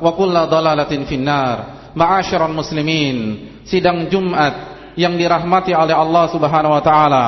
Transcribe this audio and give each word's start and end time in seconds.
wa 0.00 0.12
kulla 0.16 0.48
dalalatin 0.48 1.04
finnar. 1.04 1.92
Ma'asyiral 1.94 2.52
muslimin. 2.52 3.48
Sidang 3.68 4.08
Jumat 4.08 4.70
yang 4.98 5.14
dirahmati 5.14 5.76
oleh 5.76 5.94
Allah 5.94 6.24
Subhanahu 6.32 6.74
wa 6.74 6.82
taala. 6.82 7.24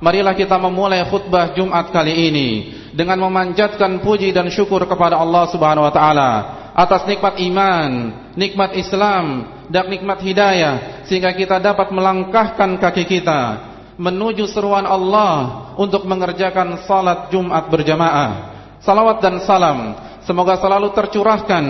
Marilah 0.00 0.32
kita 0.32 0.56
memulai 0.56 1.04
khutbah 1.04 1.52
Jumat 1.52 1.92
kali 1.92 2.32
ini 2.32 2.48
dengan 2.96 3.20
memanjatkan 3.20 4.00
puji 4.00 4.32
dan 4.32 4.48
syukur 4.48 4.88
kepada 4.88 5.20
Allah 5.20 5.44
Subhanahu 5.52 5.84
wa 5.84 5.92
taala 5.92 6.30
atas 6.72 7.04
nikmat 7.04 7.36
iman, 7.36 7.90
nikmat 8.32 8.72
Islam 8.78 9.44
dan 9.68 9.92
nikmat 9.92 10.24
hidayah 10.24 11.04
sehingga 11.04 11.36
kita 11.36 11.60
dapat 11.60 11.92
melangkahkan 11.92 12.80
kaki 12.80 13.04
kita 13.04 13.70
menuju 14.00 14.48
seruan 14.48 14.88
Allah 14.88 15.68
untuk 15.76 16.08
mengerjakan 16.08 16.80
salat 16.88 17.28
Jumat 17.28 17.68
berjamaah. 17.68 18.56
Salawat 18.80 19.20
dan 19.20 19.44
salam 19.44 19.92
semoga 20.24 20.56
selalu 20.56 20.96
tercurahkan 20.96 21.64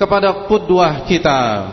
kepada 0.00 0.48
kudwah 0.48 1.04
kita 1.04 1.68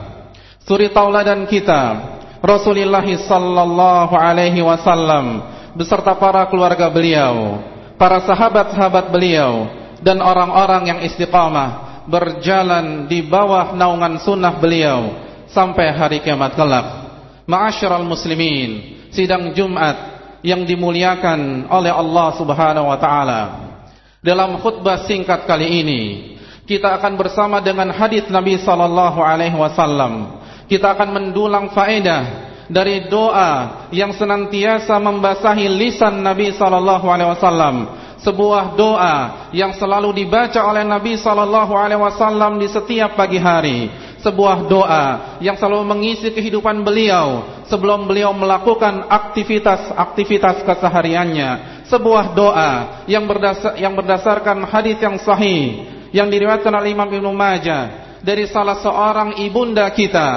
suri 0.68 0.92
tauladan 0.92 1.48
kita 1.48 2.16
Rasulullah 2.44 3.08
sallallahu 3.08 4.14
alaihi 4.14 4.60
wasallam 4.60 5.48
beserta 5.80 6.12
para 6.20 6.44
keluarga 6.52 6.92
beliau 6.92 7.64
para 7.96 8.20
sahabat-sahabat 8.28 9.08
beliau 9.10 9.72
dan 10.04 10.20
orang-orang 10.20 10.84
yang 10.92 11.00
istiqamah 11.08 12.04
berjalan 12.08 13.06
di 13.12 13.26
bawah 13.26 13.76
naungan 13.76 14.22
sunnah 14.24 14.56
beliau 14.58 15.28
sampai 15.52 15.92
hari 15.92 16.18
kiamat 16.24 16.56
kelak. 16.56 16.88
Ma'asyiral 17.48 18.08
muslimin 18.08 19.00
sidang 19.12 19.52
Jumat 19.52 19.96
yang 20.44 20.64
dimuliakan 20.64 21.68
oleh 21.68 21.92
Allah 21.92 22.28
Subhanahu 22.40 22.88
wa 22.88 22.98
taala. 23.00 23.42
Dalam 24.24 24.60
khutbah 24.60 25.08
singkat 25.08 25.48
kali 25.48 25.84
ini 25.84 26.02
kita 26.68 27.00
akan 27.00 27.16
bersama 27.16 27.64
dengan 27.64 27.96
hadis 27.96 28.28
Nabi 28.28 28.60
sallallahu 28.60 29.24
alaihi 29.24 29.56
wasallam. 29.56 30.44
Kita 30.68 31.00
akan 31.00 31.10
mendulang 31.16 31.72
faedah 31.72 32.52
dari 32.68 33.08
doa 33.08 33.88
yang 33.96 34.12
senantiasa 34.12 35.00
membasahi 35.00 35.64
lisan 35.72 36.20
Nabi 36.20 36.52
sallallahu 36.52 37.08
alaihi 37.08 37.32
wasallam. 37.32 37.76
Sebuah 38.20 38.76
doa 38.76 39.48
yang 39.56 39.72
selalu 39.80 40.12
dibaca 40.12 40.60
oleh 40.68 40.84
Nabi 40.84 41.16
sallallahu 41.16 41.72
alaihi 41.72 42.04
wasallam 42.04 42.60
di 42.60 42.68
setiap 42.68 43.16
pagi 43.16 43.40
hari. 43.40 43.88
Sebuah 44.20 44.68
doa 44.68 45.40
yang 45.40 45.56
selalu 45.56 45.88
mengisi 45.88 46.36
kehidupan 46.36 46.84
beliau 46.84 47.48
sebelum 47.72 48.12
beliau 48.12 48.36
melakukan 48.36 49.08
aktivitas-aktivitas 49.08 50.68
kesehariannya. 50.68 51.80
Sebuah 51.88 52.36
doa 52.36 52.72
yang 53.08 53.24
yang 53.80 53.96
berdasarkan 53.96 54.68
hadis 54.68 55.00
yang 55.00 55.16
sahih 55.16 55.96
yang 56.12 56.28
diriwayatkan 56.32 56.72
oleh 56.72 56.94
Imam 56.94 57.10
Ibnu 57.10 57.32
Majah 57.32 58.18
dari 58.24 58.48
salah 58.50 58.80
seorang 58.82 59.40
ibunda 59.44 59.88
kita, 59.92 60.30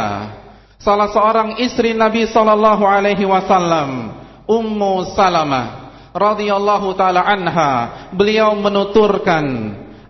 salah 0.80 1.08
seorang 1.10 1.58
istri 1.62 1.96
Nabi 1.96 2.28
sallallahu 2.28 2.84
alaihi 2.84 3.26
wasallam, 3.26 4.14
Ummu 4.50 5.14
Salamah 5.14 5.94
radhiyallahu 6.10 6.94
taala 6.98 7.22
anha, 7.22 8.10
beliau 8.10 8.54
menuturkan 8.58 9.46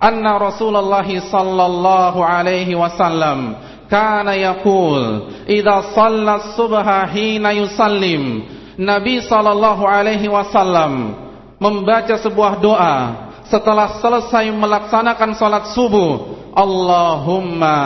anna 0.01 0.41
Rasulullah 0.41 1.05
sallallahu 1.05 2.25
alaihi 2.25 2.73
wasallam 2.73 3.53
kana 3.93 4.33
yaqul 4.39 5.29
idza 5.45 5.93
shalla 5.93 6.57
subha 6.57 7.05
hina 7.11 7.53
yusallim. 7.53 8.49
Nabi 8.81 9.21
sallallahu 9.21 9.85
alaihi 9.85 10.25
wasallam 10.25 11.13
membaca 11.61 12.17
sebuah 12.17 12.65
doa 12.65 13.29
setelah 13.51 13.99
selesai 13.99 14.47
melaksanakan 14.55 15.35
salat 15.35 15.75
subuh 15.75 16.39
Allahumma 16.55 17.79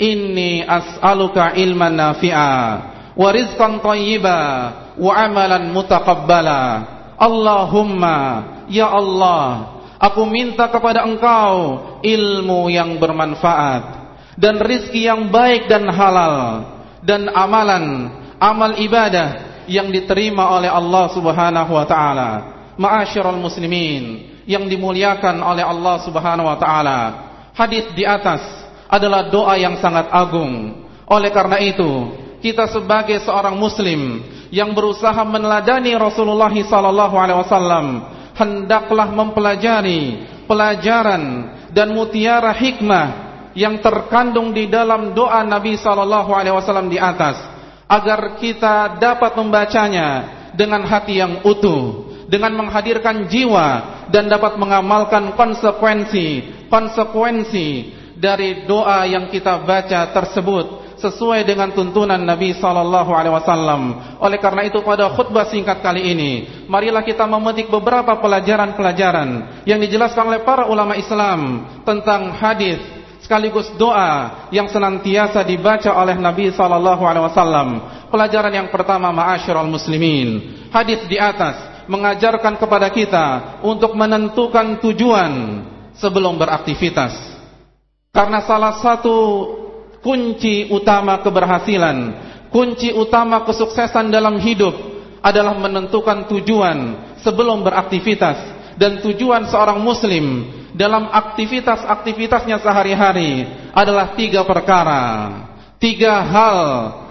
inni 0.00 0.64
as'aluka 0.64 1.52
ilman 1.60 1.92
nafi'a 1.92 2.56
wa 3.12 3.28
rizqan 3.28 3.84
thayyiba 3.84 4.38
wa 4.96 5.12
amalan 5.12 5.68
mutaqabbala. 5.70 6.62
Allahumma 7.20 8.16
ya 8.72 8.88
Allah 8.88 9.76
aku 10.00 10.24
minta 10.24 10.72
kepada 10.72 11.04
engkau 11.04 11.84
ilmu 12.00 12.72
yang 12.72 12.96
bermanfaat 12.96 14.00
dan 14.40 14.56
rizki 14.56 15.04
yang 15.04 15.28
baik 15.28 15.68
dan 15.68 15.84
halal 15.92 16.64
dan 17.04 17.28
amalan 17.28 18.08
amal 18.40 18.72
ibadah 18.80 19.64
yang 19.68 19.92
diterima 19.92 20.56
oleh 20.56 20.72
Allah 20.72 21.04
Subhanahu 21.12 21.72
wa 21.76 21.84
taala. 21.84 22.30
Ma'asyiral 22.80 23.36
muslimin 23.36 24.29
yang 24.48 24.68
dimuliakan 24.68 25.40
oleh 25.40 25.64
Allah 25.64 25.96
Subhanahu 26.04 26.48
wa 26.48 26.58
taala. 26.60 26.98
Hadis 27.56 27.90
di 27.92 28.06
atas 28.06 28.40
adalah 28.90 29.28
doa 29.28 29.54
yang 29.58 29.78
sangat 29.78 30.08
agung. 30.10 30.84
Oleh 31.10 31.30
karena 31.34 31.58
itu, 31.58 32.14
kita 32.40 32.70
sebagai 32.70 33.20
seorang 33.22 33.54
muslim 33.54 34.24
yang 34.50 34.74
berusaha 34.74 35.22
meneladani 35.22 35.94
Rasulullah 35.94 36.50
sallallahu 36.50 37.14
alaihi 37.14 37.38
wasallam 37.38 37.86
hendaklah 38.34 39.12
mempelajari 39.12 40.26
pelajaran 40.48 41.54
dan 41.70 41.94
mutiara 41.94 42.50
hikmah 42.56 43.30
yang 43.54 43.78
terkandung 43.78 44.50
di 44.50 44.66
dalam 44.66 45.14
doa 45.14 45.42
Nabi 45.46 45.78
sallallahu 45.78 46.30
alaihi 46.34 46.54
wasallam 46.54 46.90
di 46.90 46.98
atas 46.98 47.38
agar 47.86 48.38
kita 48.38 48.98
dapat 48.98 49.34
membacanya 49.38 50.08
dengan 50.54 50.82
hati 50.86 51.18
yang 51.18 51.42
utuh 51.46 52.10
dengan 52.30 52.54
menghadirkan 52.54 53.26
jiwa 53.26 53.99
dan 54.10 54.26
dapat 54.26 54.58
mengamalkan 54.58 55.32
konsekuensi 55.38 56.60
konsekuensi 56.70 57.98
dari 58.20 58.68
doa 58.68 59.08
yang 59.08 59.32
kita 59.32 59.64
baca 59.64 60.12
tersebut 60.12 60.92
sesuai 61.00 61.48
dengan 61.48 61.72
tuntunan 61.72 62.20
Nabi 62.20 62.52
sallallahu 62.52 63.10
alaihi 63.16 63.32
wasallam. 63.32 63.82
Oleh 64.20 64.36
karena 64.36 64.68
itu 64.68 64.84
pada 64.84 65.08
khutbah 65.16 65.48
singkat 65.48 65.80
kali 65.80 66.12
ini, 66.12 66.32
marilah 66.68 67.00
kita 67.00 67.24
memetik 67.24 67.72
beberapa 67.72 68.20
pelajaran-pelajaran 68.20 69.64
yang 69.64 69.80
dijelaskan 69.80 70.28
oleh 70.28 70.44
para 70.44 70.68
ulama 70.68 70.94
Islam 71.00 71.64
tentang 71.88 72.36
hadis 72.36 72.78
sekaligus 73.24 73.72
doa 73.80 74.48
yang 74.52 74.68
senantiasa 74.68 75.40
dibaca 75.40 75.88
oleh 75.96 76.20
Nabi 76.20 76.52
sallallahu 76.52 77.02
alaihi 77.08 77.24
wasallam. 77.24 77.68
Pelajaran 78.12 78.52
yang 78.52 78.68
pertama 78.68 79.08
ma'asyiral 79.08 79.70
muslimin. 79.70 80.60
Hadis 80.68 81.00
di 81.08 81.16
atas 81.16 81.69
mengajarkan 81.90 82.54
kepada 82.54 82.86
kita 82.94 83.26
untuk 83.66 83.98
menentukan 83.98 84.78
tujuan 84.78 85.32
sebelum 85.98 86.38
beraktivitas. 86.38 87.12
Karena 88.14 88.46
salah 88.46 88.78
satu 88.78 89.16
kunci 89.98 90.70
utama 90.70 91.18
keberhasilan, 91.18 92.14
kunci 92.54 92.94
utama 92.94 93.42
kesuksesan 93.42 94.08
dalam 94.08 94.38
hidup 94.38 94.72
adalah 95.20 95.52
menentukan 95.58 96.30
tujuan 96.30 96.78
sebelum 97.20 97.66
beraktivitas 97.66 98.38
dan 98.80 99.04
tujuan 99.04 99.44
seorang 99.50 99.76
muslim 99.82 100.48
dalam 100.72 101.10
aktivitas-aktivitasnya 101.12 102.62
sehari-hari 102.62 103.44
adalah 103.76 104.16
tiga 104.16 104.46
perkara, 104.46 105.04
tiga 105.76 106.24
hal 106.24 106.58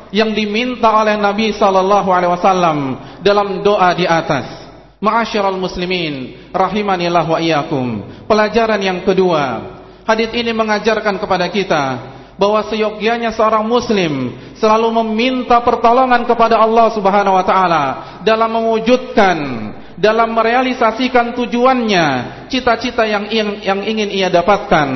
yang 0.10 0.34
diminta 0.34 0.90
oleh 0.90 1.16
Nabi 1.16 1.54
sallallahu 1.54 2.10
alaihi 2.10 2.34
wasallam 2.34 2.78
dalam 3.22 3.62
doa 3.62 3.94
di 3.94 4.10
atas. 4.10 4.59
Ma'asyiral 5.00 5.56
muslimin, 5.56 6.36
rahimanillah 6.52 7.24
wa 7.24 7.40
iyyakum. 7.40 8.04
Pelajaran 8.28 8.84
yang 8.84 9.00
kedua, 9.08 9.64
hadis 10.04 10.28
ini 10.36 10.52
mengajarkan 10.52 11.16
kepada 11.16 11.48
kita 11.48 11.84
bahwa 12.36 12.64
seyogyanya 12.68 13.32
seorang 13.36 13.64
muslim 13.64 14.36
selalu 14.60 14.92
meminta 15.04 15.60
pertolongan 15.64 16.24
kepada 16.28 16.60
Allah 16.60 16.88
Subhanahu 16.92 17.36
wa 17.36 17.46
taala 17.48 17.84
dalam 18.28 18.52
mewujudkan 18.52 19.38
dalam 20.00 20.32
merealisasikan 20.32 21.36
tujuannya, 21.36 22.08
cita-cita 22.48 23.04
yang, 23.04 23.28
yang 23.28 23.60
yang 23.60 23.80
ingin 23.84 24.10
ia 24.12 24.32
dapatkan. 24.32 24.88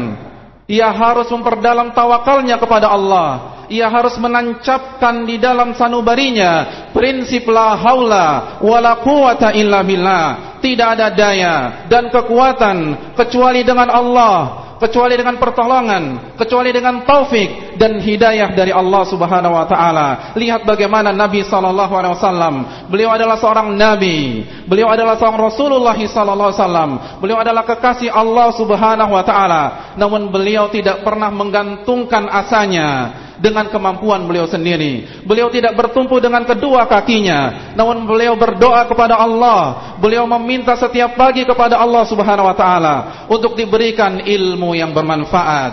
Ia 0.64 0.88
harus 0.96 1.28
memperdalam 1.28 1.92
tawakalnya 1.92 2.56
kepada 2.56 2.88
Allah. 2.88 3.53
Ia 3.72 3.88
harus 3.88 4.16
menancapkan 4.20 5.24
di 5.24 5.40
dalam 5.40 5.76
sanubarinya 5.78 6.90
prinsip 6.92 7.48
la 7.48 7.76
haula 7.80 8.28
wala 8.60 9.00
quwata 9.00 9.56
illa 9.56 9.84
billah. 9.84 10.26
Tidak 10.64 10.88
ada 10.96 11.12
daya 11.12 11.86
dan 11.92 12.08
kekuatan 12.08 13.12
kecuali 13.20 13.68
dengan 13.68 13.92
Allah 13.92 14.64
kecuali 14.84 15.16
dengan 15.16 15.40
pertolongan, 15.40 16.36
kecuali 16.36 16.76
dengan 16.76 17.08
taufik 17.08 17.80
dan 17.80 18.04
hidayah 18.04 18.52
dari 18.52 18.76
Allah 18.76 19.08
Subhanahu 19.08 19.56
wa 19.56 19.64
taala. 19.64 20.36
Lihat 20.36 20.68
bagaimana 20.68 21.16
Nabi 21.16 21.48
sallallahu 21.48 21.94
alaihi 21.96 22.14
wasallam, 22.20 22.56
beliau 22.92 23.16
adalah 23.16 23.40
seorang 23.40 23.72
nabi, 23.72 24.44
beliau 24.68 24.92
adalah 24.92 25.16
seorang 25.16 25.40
Rasulullah 25.40 25.96
sallallahu 25.96 26.52
alaihi 26.52 26.60
wasallam, 26.60 26.92
beliau 27.24 27.40
adalah 27.40 27.64
kekasih 27.64 28.12
Allah 28.12 28.52
Subhanahu 28.60 29.12
wa 29.16 29.24
taala. 29.24 29.64
Namun 29.96 30.28
beliau 30.28 30.68
tidak 30.68 31.00
pernah 31.08 31.32
menggantungkan 31.32 32.28
asanya 32.28 33.23
dengan 33.40 33.70
kemampuan 33.72 34.26
beliau 34.28 34.46
sendiri. 34.46 35.24
Beliau 35.26 35.50
tidak 35.50 35.74
bertumpu 35.74 36.20
dengan 36.22 36.46
kedua 36.46 36.86
kakinya, 36.86 37.74
namun 37.74 38.06
beliau 38.06 38.38
berdoa 38.38 38.86
kepada 38.86 39.18
Allah. 39.18 39.96
Beliau 39.98 40.28
meminta 40.28 40.76
setiap 40.78 41.18
pagi 41.18 41.48
kepada 41.48 41.80
Allah 41.80 42.04
Subhanahu 42.06 42.50
wa 42.50 42.58
taala 42.58 42.96
untuk 43.32 43.58
diberikan 43.58 44.22
ilmu 44.22 44.78
yang 44.78 44.92
bermanfaat, 44.92 45.72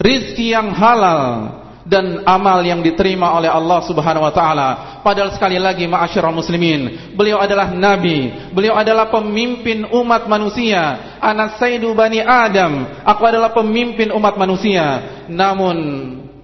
rizki 0.00 0.54
yang 0.54 0.72
halal 0.72 1.52
dan 1.86 2.26
amal 2.26 2.66
yang 2.66 2.82
diterima 2.82 3.38
oleh 3.38 3.46
Allah 3.46 3.78
Subhanahu 3.86 4.26
wa 4.26 4.34
taala. 4.34 4.68
Padahal 5.06 5.30
sekali 5.30 5.54
lagi 5.56 5.86
ma'asyiral 5.86 6.34
muslimin, 6.34 7.14
beliau 7.14 7.38
adalah 7.38 7.70
nabi, 7.70 8.50
beliau 8.50 8.74
adalah 8.74 9.06
pemimpin 9.06 9.86
umat 9.86 10.26
manusia. 10.26 11.14
Anas 11.22 11.62
sayyidu 11.62 11.94
bani 11.94 12.18
Adam, 12.18 13.02
aku 13.06 13.22
adalah 13.22 13.54
pemimpin 13.54 14.10
umat 14.10 14.34
manusia. 14.34 15.14
Namun 15.30 15.76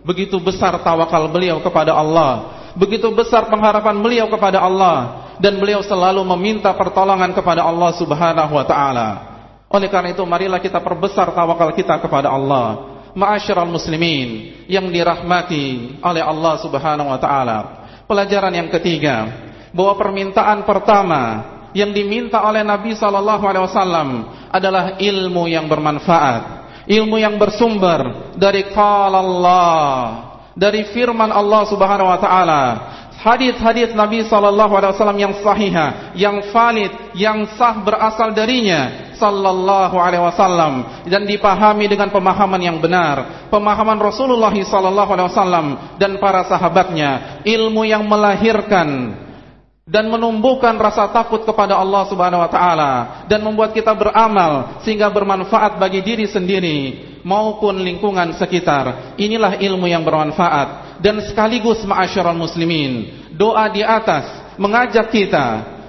Begitu 0.03 0.35
besar 0.43 0.75
tawakal 0.83 1.31
beliau 1.31 1.63
kepada 1.63 1.95
Allah. 1.95 2.59
Begitu 2.75 3.07
besar 3.15 3.47
pengharapan 3.47 3.95
beliau 4.03 4.27
kepada 4.27 4.59
Allah. 4.59 5.31
Dan 5.39 5.59
beliau 5.63 5.83
selalu 5.83 6.23
meminta 6.35 6.75
pertolongan 6.75 7.31
kepada 7.35 7.63
Allah 7.63 7.91
subhanahu 7.95 8.53
wa 8.53 8.67
ta'ala. 8.67 9.09
Oleh 9.73 9.89
karena 9.89 10.13
itu 10.13 10.23
marilah 10.27 10.61
kita 10.61 10.83
perbesar 10.83 11.31
tawakal 11.33 11.71
kita 11.73 12.03
kepada 12.03 12.29
Allah. 12.29 12.93
Ma'asyiral 13.13 13.69
muslimin 13.69 14.65
Yang 14.65 14.89
dirahmati 14.89 16.01
oleh 16.01 16.23
Allah 16.25 16.55
subhanahu 16.65 17.13
wa 17.13 17.21
ta'ala. 17.21 17.59
Pelajaran 18.09 18.57
yang 18.57 18.73
ketiga 18.73 19.29
Bahwa 19.77 20.01
permintaan 20.01 20.65
pertama 20.65 21.21
Yang 21.77 21.93
diminta 21.93 22.41
oleh 22.41 22.65
Nabi 22.65 22.97
SAW 22.97 23.53
Adalah 24.49 24.97
ilmu 24.97 25.45
yang 25.45 25.69
bermanfaat 25.69 26.62
ilmu 26.87 27.17
yang 27.19 27.39
bersumber 27.39 28.33
dari 28.35 28.71
qala 28.71 29.19
Allah, 29.23 29.97
dari 30.57 30.89
firman 30.91 31.31
Allah 31.31 31.63
Subhanahu 31.69 32.09
wa 32.09 32.19
taala. 32.19 32.63
Hadis-hadis 33.23 33.95
Nabi 33.95 34.27
sallallahu 34.27 34.75
alaihi 34.75 34.93
wasallam 34.99 35.21
yang 35.23 35.35
sahih, 35.47 35.71
yang 36.19 36.43
valid, 36.51 36.91
yang 37.15 37.47
sah 37.55 37.79
berasal 37.79 38.35
darinya 38.35 39.15
sallallahu 39.15 39.95
alaihi 39.95 40.27
wasallam 40.27 41.07
dan 41.07 41.23
dipahami 41.23 41.87
dengan 41.87 42.11
pemahaman 42.11 42.59
yang 42.59 42.83
benar, 42.83 43.47
pemahaman 43.47 43.95
Rasulullah 44.03 44.51
sallallahu 44.51 45.11
alaihi 45.15 45.29
wasallam 45.31 45.67
dan 46.03 46.19
para 46.19 46.43
sahabatnya, 46.51 47.39
ilmu 47.47 47.87
yang 47.87 48.03
melahirkan 48.03 49.15
dan 49.83 50.07
menumbuhkan 50.07 50.79
rasa 50.79 51.11
takut 51.11 51.43
kepada 51.43 51.75
Allah 51.75 52.07
Subhanahu 52.07 52.39
wa 52.39 52.51
taala 52.51 52.93
dan 53.27 53.43
membuat 53.43 53.75
kita 53.75 53.91
beramal 53.91 54.79
sehingga 54.87 55.11
bermanfaat 55.11 55.75
bagi 55.75 55.99
diri 56.07 56.31
sendiri 56.31 56.79
maupun 57.27 57.83
lingkungan 57.83 58.31
sekitar. 58.39 59.19
Inilah 59.19 59.59
ilmu 59.59 59.91
yang 59.91 60.07
bermanfaat 60.07 61.03
dan 61.03 61.19
sekaligus 61.27 61.83
ma'asyiral 61.83 62.39
muslimin. 62.39 63.27
Doa 63.35 63.67
di 63.75 63.83
atas 63.83 64.55
mengajak 64.55 65.11
kita, 65.11 65.47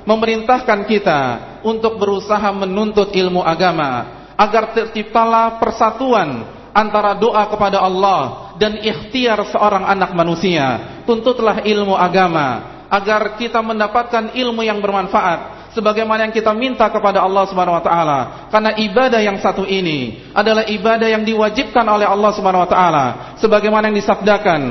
memerintahkan 0.10 0.90
kita 0.90 1.22
untuk 1.62 2.02
berusaha 2.02 2.50
menuntut 2.50 3.14
ilmu 3.14 3.46
agama 3.46 4.26
agar 4.34 4.74
terciptalah 4.74 5.62
persatuan 5.62 6.50
antara 6.74 7.14
doa 7.14 7.46
kepada 7.46 7.78
Allah 7.78 8.58
dan 8.58 8.82
ikhtiar 8.82 9.38
seorang 9.54 9.86
anak 9.86 10.18
manusia. 10.18 10.98
Tuntutlah 11.06 11.62
ilmu 11.62 11.94
agama 11.94 12.73
agar 12.94 13.42
kita 13.42 13.58
mendapatkan 13.66 14.38
ilmu 14.38 14.62
yang 14.62 14.78
bermanfaat 14.78 15.74
sebagaimana 15.74 16.30
yang 16.30 16.34
kita 16.34 16.54
minta 16.54 16.86
kepada 16.94 17.26
Allah 17.26 17.50
Subhanahu 17.50 17.82
wa 17.82 17.84
taala. 17.84 18.20
Karena 18.54 18.78
ibadah 18.78 19.18
yang 19.18 19.42
satu 19.42 19.66
ini 19.66 20.30
adalah 20.38 20.70
ibadah 20.70 21.10
yang 21.10 21.26
diwajibkan 21.26 21.82
oleh 21.90 22.06
Allah 22.06 22.32
Subhanahu 22.38 22.64
wa 22.64 22.70
taala 22.70 23.06
sebagaimana 23.42 23.90
yang 23.90 23.98
disabdakan 23.98 24.62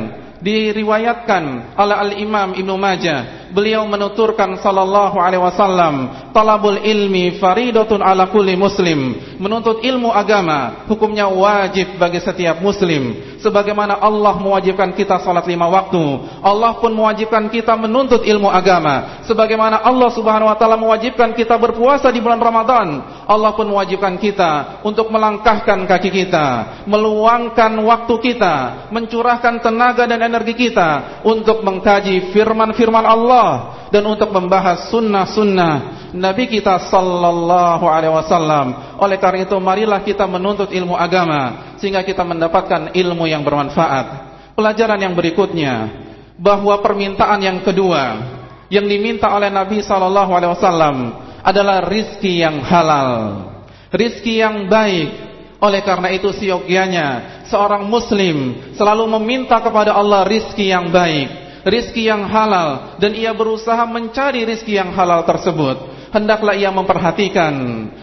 diriwayatkan 0.42 1.74
oleh 1.78 1.96
Al-Imam 1.96 2.58
Ibnu 2.58 2.74
Majah 2.74 3.46
beliau 3.54 3.86
menuturkan 3.86 4.58
sallallahu 4.58 5.14
alaihi 5.20 5.38
wasallam, 5.38 5.94
talabul 6.34 6.82
ilmi 6.82 7.38
faridatun 7.38 8.02
ala 8.02 8.26
kulli 8.26 8.58
muslim. 8.58 9.14
Menuntut 9.38 9.86
ilmu 9.86 10.10
agama 10.10 10.88
hukumnya 10.90 11.30
wajib 11.30 11.94
bagi 12.00 12.18
setiap 12.18 12.58
muslim. 12.58 13.31
Sebagaimana 13.42 13.98
Allah 13.98 14.38
mewajibkan 14.38 14.94
kita 14.94 15.18
salat 15.18 15.42
lima 15.50 15.66
waktu, 15.66 15.98
Allah 16.46 16.78
pun 16.78 16.94
mewajibkan 16.94 17.50
kita 17.50 17.74
menuntut 17.74 18.22
ilmu 18.22 18.46
agama. 18.46 19.26
Sebagaimana 19.26 19.82
Allah 19.82 20.14
Subhanahu 20.14 20.46
wa 20.46 20.54
taala 20.54 20.78
mewajibkan 20.78 21.34
kita 21.34 21.58
berpuasa 21.58 22.06
di 22.14 22.22
bulan 22.22 22.38
Ramadan, 22.38 23.02
Allah 23.26 23.50
pun 23.58 23.66
mewajibkan 23.66 24.14
kita 24.14 24.78
untuk 24.86 25.10
melangkahkan 25.10 25.90
kaki 25.90 26.10
kita, 26.22 26.46
meluangkan 26.86 27.74
waktu 27.82 28.14
kita, 28.30 28.54
mencurahkan 28.94 29.58
tenaga 29.58 30.06
dan 30.06 30.22
energi 30.22 30.54
kita 30.54 31.20
untuk 31.26 31.66
mengkaji 31.66 32.30
firman-firman 32.30 33.02
Allah 33.02 33.82
dan 33.90 34.06
untuk 34.06 34.30
membahas 34.30 34.86
sunnah-sunnah 34.88 36.00
Nabi 36.14 36.46
kita 36.46 36.78
sallallahu 36.92 37.88
alaihi 37.88 38.12
wasallam. 38.12 38.96
Oleh 39.00 39.16
karena 39.16 39.48
itu 39.48 39.56
marilah 39.58 40.04
kita 40.04 40.28
menuntut 40.28 40.70
ilmu 40.70 40.94
agama 40.94 41.71
sehingga 41.82 42.06
kita 42.06 42.22
mendapatkan 42.22 42.94
ilmu 42.94 43.26
yang 43.26 43.42
bermanfaat. 43.42 44.30
Pelajaran 44.54 45.02
yang 45.02 45.18
berikutnya 45.18 45.90
bahwa 46.38 46.78
permintaan 46.78 47.42
yang 47.42 47.58
kedua 47.66 48.22
yang 48.70 48.86
diminta 48.86 49.26
oleh 49.34 49.50
Nabi 49.50 49.82
sallallahu 49.82 50.30
alaihi 50.30 50.54
wasallam 50.54 50.96
adalah 51.42 51.82
rizki 51.90 52.38
yang 52.38 52.62
halal, 52.62 53.10
rizki 53.90 54.38
yang 54.38 54.70
baik. 54.70 55.34
Oleh 55.62 55.82
karena 55.82 56.10
itu 56.10 56.30
siogianya 56.34 57.42
seorang 57.46 57.86
muslim 57.86 58.70
selalu 58.74 59.06
meminta 59.18 59.58
kepada 59.62 59.94
Allah 59.94 60.26
rizki 60.26 60.70
yang 60.70 60.90
baik 60.90 61.42
rizki 61.66 62.10
yang 62.10 62.26
halal 62.26 62.98
dan 62.98 63.14
ia 63.14 63.30
berusaha 63.30 63.86
mencari 63.86 64.42
rizki 64.42 64.74
yang 64.74 64.90
halal 64.94 65.22
tersebut, 65.22 66.10
hendaklah 66.10 66.54
ia 66.54 66.70
memperhatikan 66.74 67.54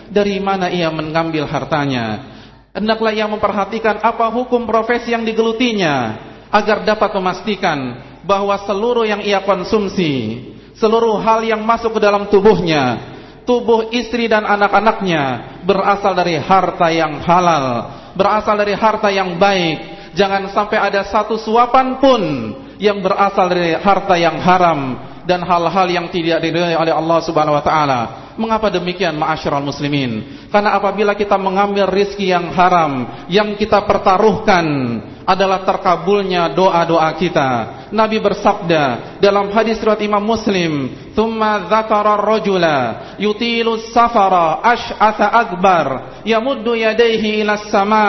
dari 0.08 0.40
mana 0.40 0.72
ia 0.72 0.88
mengambil 0.90 1.46
hartanya. 1.46 2.29
Hendaklah 2.70 3.10
ia 3.10 3.26
memperhatikan 3.26 3.98
apa 3.98 4.30
hukum 4.30 4.70
profesi 4.70 5.10
yang 5.10 5.26
digelutinya 5.26 6.22
agar 6.54 6.86
dapat 6.86 7.10
memastikan 7.18 7.98
bahwa 8.22 8.54
seluruh 8.70 9.10
yang 9.10 9.26
ia 9.26 9.42
konsumsi, 9.42 10.46
seluruh 10.78 11.18
hal 11.18 11.42
yang 11.42 11.66
masuk 11.66 11.98
ke 11.98 12.00
dalam 12.02 12.30
tubuhnya, 12.30 13.02
tubuh 13.50 13.90
istri 13.90 14.30
dan 14.30 14.46
anak-anaknya 14.46 15.58
berasal 15.66 16.14
dari 16.14 16.38
harta 16.38 16.94
yang 16.94 17.18
halal, 17.26 17.66
berasal 18.14 18.54
dari 18.54 18.78
harta 18.78 19.10
yang 19.10 19.42
baik. 19.42 19.98
Jangan 20.14 20.54
sampai 20.54 20.78
ada 20.78 21.06
satu 21.10 21.42
suapan 21.42 21.98
pun 21.98 22.22
yang 22.78 23.02
berasal 23.02 23.50
dari 23.50 23.78
harta 23.78 24.14
yang 24.18 24.38
haram 24.42 25.09
dan 25.30 25.46
hal-hal 25.46 25.86
yang 25.86 26.10
tidak 26.10 26.42
diridhai 26.42 26.74
oleh 26.74 26.90
Allah 26.90 27.22
Subhanahu 27.22 27.54
wa 27.54 27.62
taala. 27.62 28.02
Mengapa 28.34 28.74
demikian 28.74 29.14
ma'asyiral 29.14 29.62
muslimin? 29.62 30.42
Karena 30.50 30.74
apabila 30.74 31.14
kita 31.14 31.38
mengambil 31.38 31.86
rizki 31.86 32.34
yang 32.34 32.50
haram, 32.50 33.22
yang 33.30 33.54
kita 33.54 33.86
pertaruhkan 33.86 34.66
adalah 35.30 35.62
terkabulnya 35.62 36.50
doa-doa 36.50 37.14
kita. 37.14 37.50
Nabi 37.94 38.18
bersabda 38.18 39.20
dalam 39.22 39.54
hadis 39.54 39.78
riwayat 39.78 40.02
Imam 40.02 40.24
Muslim, 40.26 40.90
"Tsumma 41.14 41.70
dzakara 41.70 42.18
ar-rajula 42.18 42.78
yutilu 43.22 43.78
safara 43.94 44.66
ash'atha 44.66 45.30
akbar, 45.30 45.86
yamuddu 46.26 46.74
yadayhi 46.74 47.46
ila 47.46 47.70
sama 47.70 48.08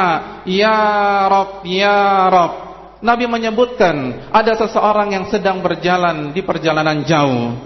ya 0.49 1.29
Rabb, 1.29 1.69
ya 1.69 2.01
Rabb." 2.33 2.70
Nabi 3.01 3.25
menyebutkan 3.25 4.29
ada 4.29 4.53
seseorang 4.57 5.17
yang 5.17 5.25
sedang 5.33 5.65
berjalan 5.65 6.37
di 6.37 6.45
perjalanan 6.45 7.01
jauh. 7.05 7.57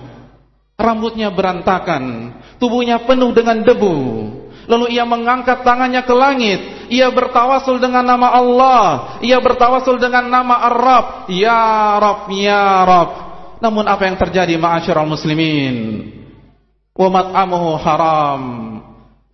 Rambutnya 0.74 1.30
berantakan, 1.30 2.34
tubuhnya 2.58 3.02
penuh 3.06 3.30
dengan 3.30 3.62
debu. 3.62 3.98
Lalu 4.64 4.96
ia 4.96 5.04
mengangkat 5.04 5.62
tangannya 5.62 6.02
ke 6.02 6.14
langit. 6.16 6.60
Ia 6.88 7.12
bertawasul 7.12 7.78
dengan 7.78 8.02
nama 8.02 8.32
Allah. 8.32 8.86
Ia 9.20 9.38
bertawasul 9.38 10.00
dengan 10.00 10.26
nama 10.26 10.66
Ar-Rab. 10.72 11.06
Ya 11.30 11.94
Rab, 12.00 12.32
Ya 12.32 12.82
Rab. 12.82 13.10
Namun 13.60 13.84
apa 13.86 14.08
yang 14.08 14.16
terjadi 14.16 14.56
ma'asyiral 14.56 15.06
muslimin? 15.06 16.08
Wa 16.96 17.08
mat'amuhu 17.12 17.70
haram 17.82 18.73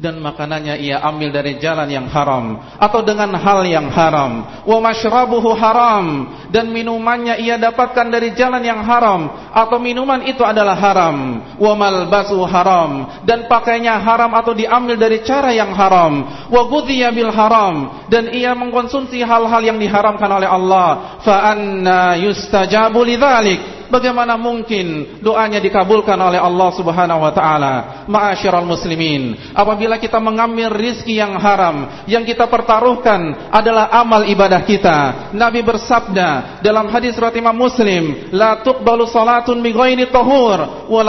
dan 0.00 0.16
makanannya 0.16 0.80
ia 0.80 0.96
ambil 1.04 1.28
dari 1.28 1.60
jalan 1.60 1.84
yang 1.84 2.08
haram 2.08 2.56
atau 2.80 3.04
dengan 3.04 3.36
hal 3.36 3.68
yang 3.68 3.92
haram. 3.92 4.64
Wa 4.64 4.80
mashrabuhu 4.80 5.52
haram. 5.52 6.06
Dan 6.48 6.72
minumannya 6.72 7.36
ia 7.36 7.60
dapatkan 7.60 8.08
dari 8.08 8.32
jalan 8.32 8.64
yang 8.64 8.80
haram 8.80 9.52
atau 9.52 9.76
minuman 9.76 10.24
itu 10.24 10.40
adalah 10.40 10.72
haram. 10.72 11.44
Wa 11.60 11.76
malbasu 11.76 12.40
haram. 12.48 13.22
Dan 13.28 13.44
pakainya 13.44 14.00
haram 14.00 14.32
atau 14.32 14.56
diambil 14.56 14.96
dari 14.96 15.20
cara 15.20 15.52
yang 15.52 15.76
haram. 15.76 16.48
Wa 16.48 16.64
ghudhiya 16.64 17.12
bil 17.12 17.28
haram. 17.28 18.08
Dan 18.08 18.32
ia 18.32 18.56
mengkonsumsi 18.56 19.20
hal-hal 19.20 19.60
yang 19.60 19.76
diharamkan 19.76 20.32
oleh 20.32 20.48
Allah. 20.48 21.20
Fa 21.20 21.52
anna 21.52 22.16
yustajabu 22.16 23.04
lidzalik 23.04 23.79
Bagaimana 23.90 24.38
mungkin 24.38 25.18
doanya 25.18 25.58
dikabulkan 25.58 26.14
oleh 26.14 26.38
Allah 26.38 26.70
Subhanahu 26.78 27.20
wa 27.26 27.32
taala? 27.34 27.74
Ma'asyiral 28.06 28.64
muslimin, 28.64 29.34
apabila 29.50 29.98
kita 29.98 30.22
mengambil 30.22 30.70
rizki 30.70 31.18
yang 31.18 31.34
haram, 31.36 32.06
yang 32.06 32.22
kita 32.22 32.46
pertaruhkan 32.46 33.50
adalah 33.50 33.90
amal 33.90 34.22
ibadah 34.24 34.62
kita. 34.62 34.98
Nabi 35.34 35.66
bersabda 35.66 36.62
dalam 36.62 36.86
hadis 36.88 37.18
riwayat 37.18 37.36
Imam 37.36 37.58
Muslim, 37.58 38.30
"La 38.30 38.62
tuqbalu 38.62 39.10
salatun 39.10 39.58
bi 39.58 39.74
ghairi 39.74 40.06
tahur, 40.08 40.86
wa 40.86 41.02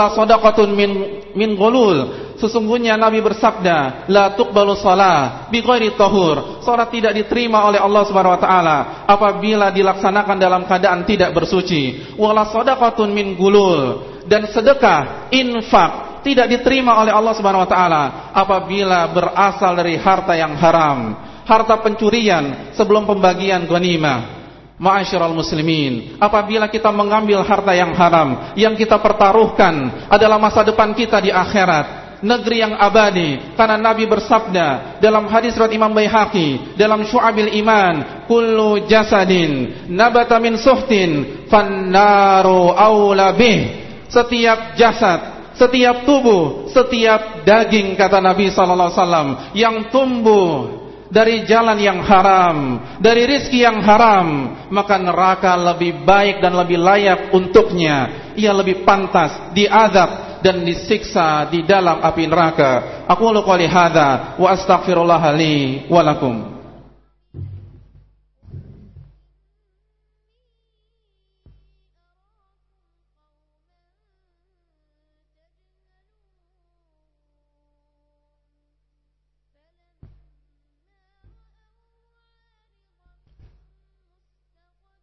min 0.74 0.90
min 1.38 1.50
ghulul." 1.54 2.21
Sesungguhnya 2.42 2.98
Nabi 2.98 3.22
bersabda, 3.22 4.10
la 4.10 4.34
tuqbalu 4.34 4.74
shalah 4.74 5.46
bi 5.46 5.62
ghairi 5.62 5.94
tahur. 5.94 6.58
Salat 6.66 6.90
tidak 6.90 7.14
diterima 7.14 7.62
oleh 7.70 7.78
Allah 7.78 8.02
Subhanahu 8.02 8.34
wa 8.34 8.42
taala 8.42 8.78
apabila 9.06 9.70
dilaksanakan 9.70 10.42
dalam 10.42 10.66
keadaan 10.66 11.06
tidak 11.06 11.30
bersuci. 11.30 12.18
Wala 12.18 12.50
shadaqatun 12.50 13.14
min 13.14 13.38
gulul 13.38 14.10
dan 14.26 14.50
sedekah, 14.50 15.30
infak 15.30 16.18
tidak 16.26 16.50
diterima 16.50 16.98
oleh 16.98 17.14
Allah 17.14 17.30
Subhanahu 17.38 17.62
wa 17.62 17.70
taala 17.70 18.02
apabila 18.34 19.06
berasal 19.14 19.78
dari 19.78 19.94
harta 19.94 20.34
yang 20.34 20.58
haram, 20.58 21.14
harta 21.46 21.78
pencurian 21.78 22.74
sebelum 22.74 23.06
pembagian 23.06 23.70
ghanimah. 23.70 24.42
Ma'asyiral 24.82 25.30
muslimin, 25.30 26.18
apabila 26.18 26.66
kita 26.66 26.90
mengambil 26.90 27.38
harta 27.46 27.70
yang 27.70 27.94
haram, 27.94 28.50
yang 28.58 28.74
kita 28.74 28.98
pertaruhkan 28.98 30.10
adalah 30.10 30.42
masa 30.42 30.66
depan 30.66 30.90
kita 30.90 31.22
di 31.22 31.30
akhirat, 31.30 32.01
negeri 32.22 32.62
yang 32.62 32.78
abadi 32.78 33.54
karena 33.58 33.76
Nabi 33.76 34.06
bersabda 34.06 34.98
dalam 35.02 35.26
hadis 35.26 35.58
riwayat 35.58 35.74
Imam 35.74 35.92
Baihaqi 35.92 36.78
dalam 36.78 37.02
Syu'abil 37.02 37.58
Iman 37.58 38.24
kullu 38.30 38.86
jasadin 38.86 39.84
nabata 39.90 40.38
min 40.38 40.56
suhtin 40.56 41.44
fannaru 41.50 42.72
aula 42.72 43.34
bih 43.34 43.84
setiap 44.06 44.78
jasad 44.78 45.52
setiap 45.58 46.06
tubuh 46.06 46.70
setiap 46.70 47.44
daging 47.44 47.98
kata 47.98 48.22
Nabi 48.22 48.48
sallallahu 48.48 48.88
alaihi 48.88 49.02
wasallam 49.02 49.28
yang 49.52 49.76
tumbuh 49.92 50.82
dari 51.12 51.44
jalan 51.44 51.76
yang 51.76 52.00
haram, 52.00 52.80
dari 52.96 53.28
rizki 53.28 53.60
yang 53.60 53.84
haram, 53.84 54.56
maka 54.72 54.96
neraka 54.96 55.52
lebih 55.60 56.08
baik 56.08 56.40
dan 56.40 56.56
lebih 56.56 56.80
layak 56.80 57.28
untuknya. 57.36 58.32
Ia 58.32 58.56
lebih 58.56 58.80
pantas 58.80 59.52
diazab 59.52 60.31
dan 60.42 60.66
disiksa 60.66 61.46
di 61.48 61.62
dalam 61.62 62.02
api 62.02 62.26
neraka. 62.26 63.06
Aku 63.06 63.30
qouli 63.30 63.70
hadza 63.70 64.36
wa 64.36 64.48
astaghfirullah 64.50 65.22
li 65.38 65.86
wa 65.88 66.02
lakum. 66.02 66.52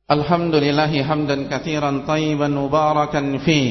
Alhamdulillahi 0.09 1.05
hamdan 1.05 1.45
katsiran 1.53 2.01
tayyiban 2.01 2.57
mubarakan 2.57 3.37
fi 3.45 3.61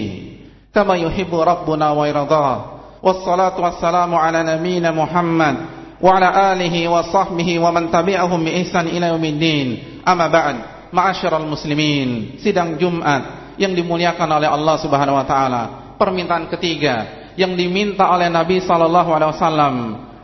كما 0.77 0.95
يحب 0.95 1.31
ربنا 1.35 1.91
ويرضاه 1.91 2.57
والصلاة 3.03 3.55
والسلام 3.61 4.15
على 4.15 4.39
نبينا 4.43 4.91
محمد 4.91 5.55
وعلى 6.01 6.29
آله 6.53 6.75
وصحبه 6.87 7.49
ومن 7.59 7.83
تبعهم 7.91 8.39
بإحسان 8.43 8.85
إلى 8.87 9.05
يوم 9.07 9.25
الدين 9.25 9.67
أما 10.07 10.27
بعد 10.27 10.55
معاشر 10.93 11.31
المسلمين 11.37 12.39
sidang 12.41 12.75
Jumat 12.81 13.55
yang 13.61 13.77
dimuliakan 13.77 14.29
oleh 14.41 14.49
Allah 14.49 14.75
Subhanahu 14.81 15.15
wa 15.15 15.25
taala 15.25 15.63
permintaan 15.95 16.49
ketiga 16.49 17.29
yang 17.37 17.53
diminta 17.53 18.09
oleh 18.09 18.29
Nabi 18.29 18.61
sallallahu 18.61 19.09
alaihi 19.13 19.31
wasallam 19.33 19.75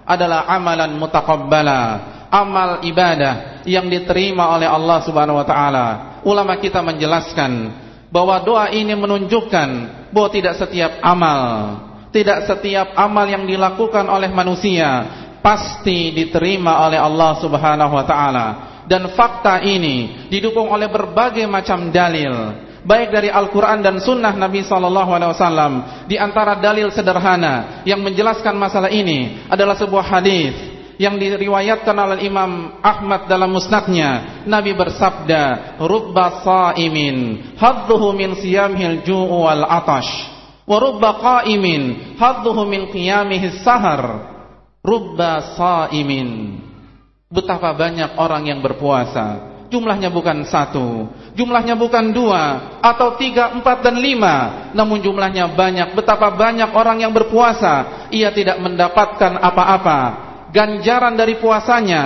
adalah 0.09 0.49
amalan 0.49 0.97
mutaqabbala 0.97 1.81
amal 2.29 2.81
ibadah 2.85 3.63
yang 3.65 3.85
diterima 3.85 4.57
oleh 4.57 4.65
Allah 4.65 4.97
Subhanahu 5.05 5.41
wa 5.41 5.45
taala 5.45 5.85
ulama 6.25 6.57
kita 6.57 6.81
menjelaskan 6.81 7.73
bahwa 8.09 8.41
doa 8.41 8.73
ini 8.73 8.93
menunjukkan 8.97 9.69
bahwa 10.14 10.30
tidak 10.30 10.54
setiap 10.54 11.02
amal, 11.02 11.42
tidak 12.14 12.46
setiap 12.46 12.94
amal 12.94 13.26
yang 13.26 13.42
dilakukan 13.42 14.06
oleh 14.06 14.30
manusia 14.30 15.10
pasti 15.42 16.14
diterima 16.14 16.86
oleh 16.86 17.02
Allah 17.02 17.34
Subhanahu 17.42 17.92
wa 17.92 18.06
taala. 18.06 18.46
Dan 18.84 19.10
fakta 19.16 19.64
ini 19.64 20.28
didukung 20.30 20.68
oleh 20.68 20.86
berbagai 20.86 21.48
macam 21.48 21.88
dalil, 21.88 22.32
baik 22.84 23.10
dari 23.10 23.32
Al-Qur'an 23.32 23.80
dan 23.80 23.96
sunnah 23.98 24.36
Nabi 24.36 24.60
sallallahu 24.62 25.10
alaihi 25.10 25.32
wasallam. 25.34 25.72
Di 26.06 26.20
antara 26.20 26.54
dalil 26.60 26.92
sederhana 26.92 27.82
yang 27.88 27.98
menjelaskan 28.04 28.54
masalah 28.54 28.92
ini 28.92 29.48
adalah 29.48 29.74
sebuah 29.74 30.04
hadis 30.04 30.73
yang 31.00 31.18
diriwayatkan 31.18 31.94
oleh 31.94 32.26
Imam 32.26 32.78
Ahmad 32.80 33.26
dalam 33.26 33.50
musnadnya 33.50 34.42
Nabi 34.46 34.74
bersabda 34.74 35.76
rubba 35.82 36.44
saimin 36.46 37.50
hadduhu 37.58 38.14
min 38.14 38.38
siyamihil 38.38 39.02
ju'u 39.02 39.46
wal 39.46 39.66
atash. 39.66 40.10
Wa 40.64 40.80
rubba 40.80 41.20
qaimin 41.20 42.16
hadduhu 42.16 42.64
min 42.64 42.88
qiyamihi 42.88 43.60
sahar. 43.60 44.32
Rubba 44.84 45.56
saimin. 45.56 46.60
Betapa 47.28 47.74
banyak 47.74 48.14
orang 48.20 48.46
yang 48.46 48.60
berpuasa. 48.62 49.52
Jumlahnya 49.72 50.12
bukan 50.12 50.46
satu 50.46 51.08
jumlahnya 51.34 51.74
bukan 51.74 52.14
dua 52.14 52.78
atau 52.80 53.18
tiga, 53.18 53.52
empat 53.52 53.82
dan 53.82 53.98
lima. 53.98 54.70
Namun 54.72 55.02
jumlahnya 55.02 55.50
banyak 55.52 55.98
betapa 55.98 56.30
banyak 56.32 56.70
orang 56.70 57.02
yang 57.02 57.12
berpuasa. 57.12 58.08
Ia 58.14 58.30
tidak 58.30 58.62
mendapatkan 58.62 59.38
apa-apa 59.42 60.00
ganjaran 60.54 61.18
dari 61.18 61.42
puasanya 61.42 62.02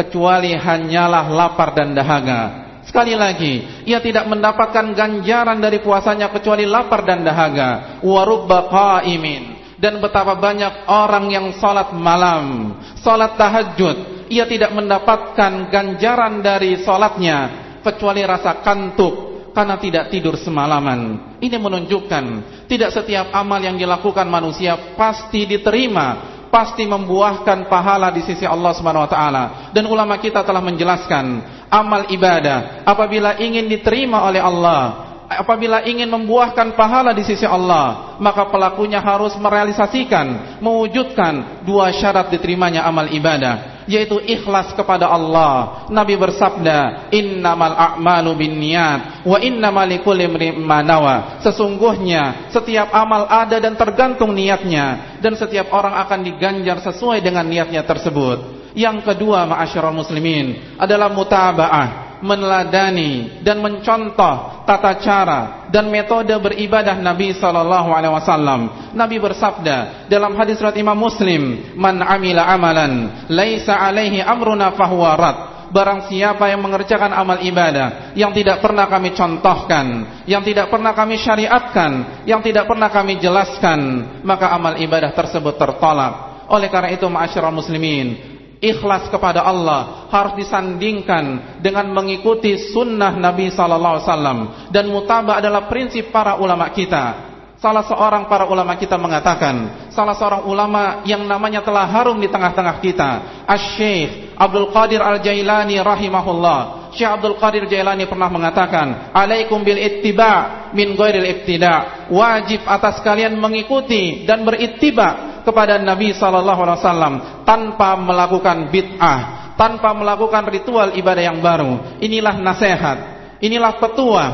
kecuali 0.00 0.56
hanyalah 0.56 1.28
lapar 1.28 1.76
dan 1.76 1.92
dahaga. 1.92 2.64
Sekali 2.88 3.12
lagi, 3.12 3.84
ia 3.84 4.00
tidak 4.00 4.24
mendapatkan 4.24 4.96
ganjaran 4.96 5.60
dari 5.60 5.84
puasanya 5.84 6.32
kecuali 6.32 6.64
lapar 6.64 7.04
dan 7.04 7.20
dahaga. 7.20 8.00
Warubba 8.00 8.72
qaimin 8.72 9.60
dan 9.76 10.00
betapa 10.00 10.40
banyak 10.40 10.88
orang 10.88 11.28
yang 11.28 11.46
salat 11.60 11.92
malam, 11.92 12.72
salat 13.04 13.36
tahajud, 13.36 14.26
ia 14.32 14.48
tidak 14.48 14.72
mendapatkan 14.72 15.68
ganjaran 15.68 16.40
dari 16.40 16.80
salatnya 16.80 17.68
kecuali 17.84 18.24
rasa 18.24 18.64
kantuk 18.64 19.36
karena 19.52 19.76
tidak 19.76 20.08
tidur 20.08 20.40
semalaman. 20.40 21.32
Ini 21.40 21.56
menunjukkan 21.60 22.24
tidak 22.68 22.92
setiap 22.92 23.32
amal 23.36 23.60
yang 23.60 23.76
dilakukan 23.76 24.24
manusia 24.28 24.96
pasti 24.96 25.44
diterima 25.44 26.35
pasti 26.48 26.86
membuahkan 26.88 27.66
pahala 27.68 28.10
di 28.14 28.24
sisi 28.24 28.46
Allah 28.48 28.72
Subhanahu 28.72 29.04
wa 29.04 29.10
taala. 29.10 29.44
Dan 29.74 29.86
ulama 29.90 30.16
kita 30.16 30.42
telah 30.46 30.62
menjelaskan 30.62 31.24
amal 31.68 32.08
ibadah 32.08 32.86
apabila 32.86 33.36
ingin 33.42 33.68
diterima 33.68 34.24
oleh 34.24 34.40
Allah, 34.40 35.06
apabila 35.28 35.82
ingin 35.84 36.06
membuahkan 36.06 36.78
pahala 36.78 37.10
di 37.10 37.26
sisi 37.26 37.44
Allah, 37.44 38.16
maka 38.22 38.46
pelakunya 38.48 39.02
harus 39.02 39.34
merealisasikan, 39.36 40.58
mewujudkan 40.62 41.66
dua 41.66 41.90
syarat 41.92 42.30
diterimanya 42.30 42.86
amal 42.86 43.10
ibadah, 43.10 43.75
yaitu 43.90 44.20
ikhlas 44.22 44.74
kepada 44.74 45.10
Allah. 45.10 45.86
Nabi 45.90 46.14
bersabda, 46.14 47.10
"Innamal 47.10 47.74
a'malu 47.74 48.34
binniyat 48.38 49.26
wa 49.26 49.38
innamal 49.40 49.86
likulli 49.86 50.26
imrin 50.26 50.62
nawa." 50.62 51.40
Sesungguhnya 51.42 52.52
setiap 52.54 52.92
amal 52.92 53.26
ada 53.26 53.58
dan 53.58 53.74
tergantung 53.74 54.34
niatnya 54.34 55.18
dan 55.18 55.34
setiap 55.34 55.72
orang 55.74 55.98
akan 56.06 56.20
diganjar 56.22 56.82
sesuai 56.82 57.22
dengan 57.22 57.46
niatnya 57.46 57.82
tersebut. 57.86 58.70
Yang 58.76 59.08
kedua, 59.08 59.48
ma'asyiral 59.48 59.96
muslimin, 59.96 60.76
adalah 60.76 61.08
mutaba'ah 61.08 62.05
meneladani 62.22 63.42
dan 63.44 63.60
mencontoh 63.60 64.64
tata 64.64 64.92
cara 65.00 65.40
dan 65.68 65.88
metode 65.88 66.32
beribadah 66.36 66.98
Nabi 66.98 67.34
sallallahu 67.36 67.90
alaihi 67.92 68.14
wasallam. 68.14 68.60
Nabi 68.92 69.16
bersabda 69.20 70.08
dalam 70.10 70.34
hadis 70.36 70.60
riwayat 70.60 70.78
Imam 70.80 70.98
Muslim, 70.98 71.72
"Man 71.76 72.00
'amila 72.00 72.46
amalan 72.48 72.92
laisa 73.28 73.76
'alaihi 73.76 74.22
amruna 74.22 74.74
fahuwa 74.74 75.12
rad." 75.16 75.38
Barang 75.66 76.06
siapa 76.06 76.46
yang 76.46 76.62
mengerjakan 76.62 77.10
amal 77.10 77.42
ibadah 77.42 78.14
yang 78.14 78.30
tidak 78.30 78.62
pernah 78.62 78.86
kami 78.86 79.10
contohkan, 79.18 79.86
yang 80.22 80.46
tidak 80.46 80.70
pernah 80.70 80.94
kami 80.94 81.18
syariatkan, 81.18 82.22
yang 82.22 82.38
tidak 82.38 82.70
pernah 82.70 82.86
kami 82.86 83.18
jelaskan, 83.18 83.80
maka 84.22 84.54
amal 84.54 84.78
ibadah 84.78 85.10
tersebut 85.10 85.58
tertolak. 85.58 86.46
Oleh 86.46 86.70
karena 86.70 86.94
itu, 86.94 87.10
ma'asyiral 87.10 87.50
muslimin, 87.50 88.35
ikhlas 88.60 89.12
kepada 89.12 89.44
Allah 89.44 90.08
harus 90.08 90.40
disandingkan 90.40 91.58
dengan 91.60 91.92
mengikuti 91.92 92.56
sunnah 92.72 93.12
Nabi 93.16 93.52
sallallahu 93.52 93.94
alaihi 94.00 94.06
wasallam 94.08 94.38
dan 94.72 94.84
mutabah 94.88 95.40
adalah 95.40 95.68
prinsip 95.68 96.08
para 96.08 96.40
ulama 96.40 96.68
kita. 96.72 97.34
Salah 97.56 97.88
seorang 97.88 98.28
para 98.28 98.44
ulama 98.44 98.76
kita 98.76 99.00
mengatakan, 99.00 99.88
salah 99.88 100.12
seorang 100.12 100.44
ulama 100.44 101.00
yang 101.08 101.24
namanya 101.24 101.64
telah 101.64 101.88
harum 101.88 102.20
di 102.20 102.28
tengah-tengah 102.28 102.84
kita, 102.84 103.10
Asy-Syaikh 103.48 104.36
Abdul 104.36 104.68
Qadir 104.76 105.00
Al-Jailani 105.00 105.80
rahimahullah. 105.80 106.92
Syekh 106.92 107.12
Abdul 107.12 107.36
Qadir 107.40 107.64
Jailani 107.68 108.04
pernah 108.04 108.28
mengatakan, 108.32 109.12
"Alaikum 109.12 109.60
bil 109.64 109.76
ittiba 109.76 110.68
min 110.72 110.96
ghairil 110.96 111.28
ibtida." 111.28 112.08
Wajib 112.12 112.64
atas 112.64 113.00
kalian 113.04 113.36
mengikuti 113.36 114.24
dan 114.28 114.44
berittiba 114.44 115.40
kepada 115.44 115.78
Nabi 115.78 116.10
sallallahu 116.16 116.60
alaihi 116.60 116.80
wasallam 116.82 117.14
tanpa 117.46 117.94
melakukan 117.94 118.68
bid'ah, 118.74 119.54
tanpa 119.54 119.94
melakukan 119.94 120.50
ritual 120.50 120.92
ibadah 120.98 121.22
yang 121.22 121.38
baru. 121.38 121.96
Inilah 122.02 122.36
nasihat, 122.42 122.98
inilah 123.38 123.78
petua, 123.78 124.24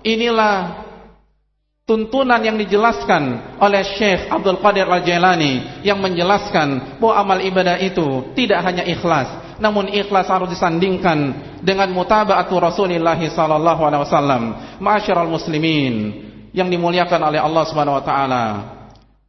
inilah 0.00 0.84
tuntunan 1.84 2.40
yang 2.40 2.56
dijelaskan 2.56 3.56
oleh 3.60 3.84
Syekh 3.94 4.32
Abdul 4.32 4.58
Qadir 4.64 4.88
Al-Jailani 4.88 5.84
yang 5.84 6.00
menjelaskan 6.00 6.96
bahwa 6.96 7.14
amal 7.20 7.38
ibadah 7.44 7.76
itu 7.76 8.32
tidak 8.32 8.64
hanya 8.64 8.88
ikhlas, 8.88 9.60
namun 9.60 9.92
ikhlas 9.92 10.26
harus 10.32 10.48
disandingkan 10.48 11.36
dengan 11.60 11.92
mutaba'atu 11.92 12.56
Rasulullah 12.56 13.20
sallallahu 13.20 13.82
alaihi 13.84 14.02
wasallam. 14.08 14.42
Ma'asyiral 14.80 15.28
muslimin 15.28 15.94
yang 16.56 16.72
dimuliakan 16.72 17.20
oleh 17.20 17.40
Allah 17.42 17.64
Subhanahu 17.68 18.00
wa 18.00 18.04
taala. 18.04 18.44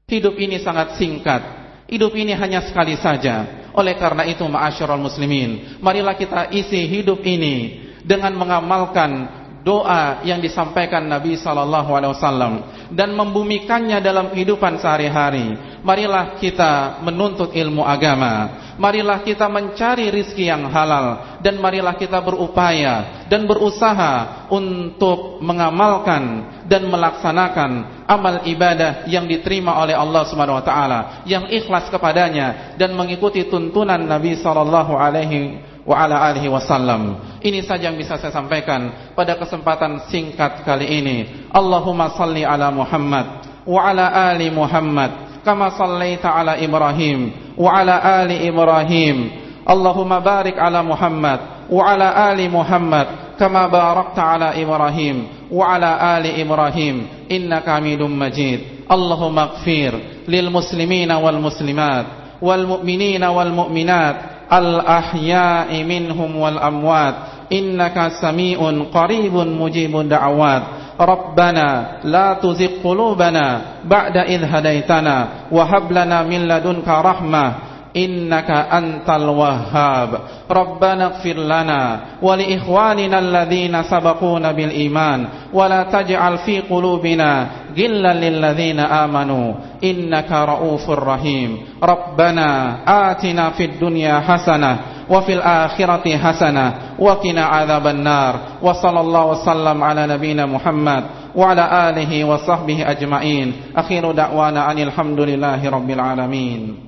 Hidup 0.05 0.37
ini 0.37 0.61
sangat 0.61 0.95
singkat. 1.01 1.64
Hidup 1.85 2.17
ini 2.17 2.33
hanya 2.33 2.65
sekali 2.65 2.97
saja. 2.97 3.69
Oleh 3.77 3.93
karena 3.99 4.25
itu, 4.25 4.41
ma'asyiral 4.41 4.97
muslimin, 4.97 5.77
marilah 5.83 6.17
kita 6.17 6.49
isi 6.49 6.81
hidup 6.89 7.21
ini 7.21 7.85
dengan 8.01 8.33
mengamalkan 8.33 9.29
doa 9.65 10.21
yang 10.21 10.37
disampaikan 10.37 11.01
Nabi 11.09 11.33
sallallahu 11.41 11.89
alaihi 11.89 12.13
wasallam 12.13 12.53
dan 12.93 13.17
membumikannya 13.17 13.97
dalam 13.97 14.29
kehidupan 14.29 14.77
sehari-hari. 14.77 15.57
Marilah 15.81 16.37
kita 16.37 17.01
menuntut 17.01 17.49
ilmu 17.57 17.81
agama. 17.81 18.61
Marilah 18.77 19.25
kita 19.25 19.49
mencari 19.49 20.13
rizki 20.13 20.45
yang 20.45 20.69
halal 20.69 21.39
dan 21.41 21.57
marilah 21.57 21.97
kita 21.97 22.21
berupaya 22.21 23.25
dan 23.25 23.49
berusaha 23.49 24.45
untuk 24.53 25.41
mengamalkan 25.41 26.45
dan 26.69 26.85
melaksanakan 26.85 27.94
amal 28.05 28.45
ibadah 28.45 29.09
yang 29.09 29.25
diterima 29.25 29.81
oleh 29.81 29.97
Allah 29.97 30.23
Subhanahu 30.29 30.61
wa 30.61 30.65
taala 30.65 30.99
yang 31.25 31.49
ikhlas 31.49 31.89
kepadanya 31.89 32.77
dan 32.77 32.93
mengikuti 32.93 33.45
tuntunan 33.49 33.97
Nabi 33.97 34.37
sallallahu 34.37 34.93
alaihi 34.93 35.61
wa 35.85 35.95
ala 36.01 36.25
alihi 36.33 36.49
wasallam. 36.49 37.21
Ini 37.41 37.61
saja 37.61 37.93
yang 37.93 37.97
bisa 37.97 38.17
saya 38.17 38.33
sampaikan 38.33 39.13
pada 39.13 39.37
kesempatan 39.37 40.09
singkat 40.09 40.65
kali 40.65 40.89
ini. 40.89 41.17
Allahumma 41.53 42.13
salli 42.17 42.41
ala 42.41 42.73
Muhammad 42.73 43.45
wa 43.65 43.79
ala 43.81 44.33
ali 44.33 44.49
Muhammad 44.49 45.41
kama 45.45 45.73
sallaita 45.77 46.29
ala 46.33 46.57
Ibrahim 46.57 47.53
wa 47.53 47.69
ala 47.69 48.01
ali 48.25 48.49
Ibrahim. 48.49 49.45
Allahumma 49.65 50.21
barik 50.21 50.57
ala 50.61 50.85
Muhammad 50.85 51.54
وعلى 51.71 52.31
آل 52.31 52.51
محمد 52.51 53.07
كما 53.39 53.67
باركت 53.67 54.19
على 54.19 54.63
إبراهيم 54.63 55.27
وعلى 55.51 56.17
آل 56.17 56.25
إبراهيم 56.41 57.07
إنك 57.31 57.69
حميد 57.69 58.01
مجيد. 58.01 58.59
اللهم 58.91 59.39
اغفر 59.39 59.93
للمسلمين 60.27 61.11
والمسلمات 61.11 62.05
والمؤمنين 62.41 63.23
والمؤمنات 63.23 64.15
الأحياء 64.53 65.83
منهم 65.83 66.35
والأموات. 66.35 67.15
إنك 67.51 68.11
سميع 68.21 68.59
قريب 68.93 69.35
مجيب 69.35 69.99
الدعوات. 69.99 70.63
ربنا 70.99 71.99
لا 72.03 72.33
تزغ 72.33 72.79
قلوبنا 72.83 73.61
بعد 73.83 74.17
إذ 74.17 74.43
هديتنا 74.43 75.27
وهب 75.51 75.91
لنا 75.91 76.23
من 76.23 76.47
لدنك 76.47 76.87
رحمة 76.87 77.53
إنك 77.96 78.50
أنت 78.50 79.10
الوهاب 79.10 80.08
ربنا 80.50 81.04
اغفر 81.06 81.32
لنا 81.36 82.00
ولإخواننا 82.22 83.18
الذين 83.18 83.82
سبقونا 83.82 84.52
بالإيمان 84.52 85.26
ولا 85.52 85.82
تجعل 85.82 86.38
في 86.38 86.60
قلوبنا 86.60 87.46
غلا 87.78 88.14
للذين 88.14 88.80
آمنوا 88.80 89.54
إنك 89.84 90.32
رؤوف 90.32 90.90
رحيم 90.90 91.58
ربنا 91.82 92.76
آتنا 93.10 93.50
في 93.50 93.64
الدنيا 93.64 94.20
حسنة 94.20 94.78
وفي 95.10 95.32
الآخرة 95.32 96.16
حسنة 96.16 96.74
وقنا 96.98 97.44
عذاب 97.44 97.86
النار 97.86 98.34
وصلى 98.62 99.00
الله 99.00 99.26
وسلم 99.26 99.82
على 99.84 100.06
نبينا 100.06 100.46
محمد 100.46 101.04
وعلى 101.36 101.90
آله 101.90 102.24
وصحبه 102.24 102.90
أجمعين 102.90 103.52
أخير 103.76 104.12
دعوانا 104.12 104.70
أن 104.70 104.78
الحمد 104.78 105.20
لله 105.20 105.70
رب 105.70 105.90
العالمين 105.90 106.83